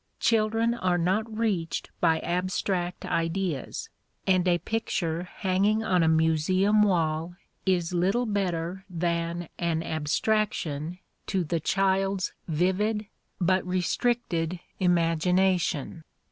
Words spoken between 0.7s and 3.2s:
are not reached by abstract